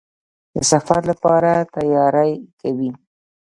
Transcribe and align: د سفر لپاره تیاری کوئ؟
د 0.53 0.55
سفر 0.71 0.99
لپاره 1.11 1.51
تیاری 1.75 2.31
کوئ؟ 2.59 2.89